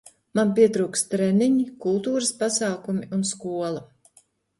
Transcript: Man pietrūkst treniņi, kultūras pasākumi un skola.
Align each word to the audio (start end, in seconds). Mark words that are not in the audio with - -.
Man 0.37 0.51
pietrūkst 0.59 1.09
treniņi, 1.11 1.65
kultūras 1.83 2.31
pasākumi 2.39 3.07
un 3.19 3.21
skola. 3.33 3.85